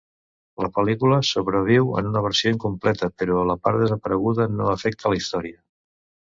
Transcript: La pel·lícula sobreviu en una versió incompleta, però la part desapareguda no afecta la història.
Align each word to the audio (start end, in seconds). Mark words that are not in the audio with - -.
La 0.63 0.67
pel·lícula 0.77 1.17
sobreviu 1.31 1.91
en 2.01 2.09
una 2.11 2.23
versió 2.27 2.53
incompleta, 2.53 3.11
però 3.23 3.45
la 3.51 3.57
part 3.67 3.83
desapareguda 3.85 4.49
no 4.55 4.71
afecta 4.75 5.15
la 5.15 5.21
història. 5.21 5.63